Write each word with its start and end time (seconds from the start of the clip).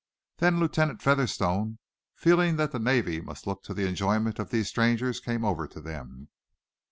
Then 0.37 0.59
Lieutenant 0.59 0.99
Featherstone, 0.99 1.77
feeling 2.15 2.55
that 2.55 2.71
the 2.71 2.79
Navy 2.79 3.21
must 3.21 3.45
look 3.45 3.61
to 3.65 3.73
the 3.75 3.85
enjoyment 3.87 4.39
of 4.39 4.49
these 4.49 4.67
strangers, 4.67 5.19
came 5.19 5.45
over 5.45 5.67
to 5.67 5.79
them. 5.79 6.29